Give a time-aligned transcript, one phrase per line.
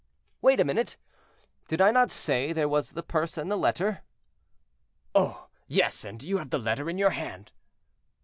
[0.41, 0.97] "Wait a minute!
[1.67, 4.01] did I not say there was the purse and the letter?"
[5.13, 5.49] "Oh!
[5.67, 7.51] yes, and you have the letter in your hand."